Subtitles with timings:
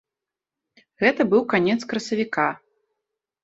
[1.03, 2.51] Гэта быў канец красавіка.